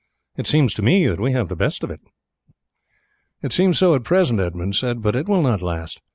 It 0.35 0.47
seems 0.47 0.73
to 0.73 0.81
me 0.81 1.05
that 1.05 1.19
we 1.19 1.31
have 1.33 1.47
the 1.47 1.55
best 1.55 1.83
of 1.83 1.91
it." 1.91 1.99
"It 3.43 3.53
seems 3.53 3.77
so 3.77 3.93
at 3.93 4.03
present," 4.03 4.39
Edmund 4.39 4.75
said, 4.75 5.03
"but 5.03 5.15
it 5.15 5.29
will 5.29 5.43
not 5.43 5.61
last. 5.61 6.01